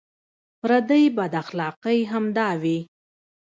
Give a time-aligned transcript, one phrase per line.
[0.59, 2.77] پردۍ بداخلاقۍ همدا وې.